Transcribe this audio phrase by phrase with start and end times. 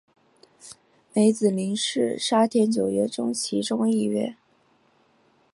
[1.13, 4.35] 梅子林是沙田九约中其中一约。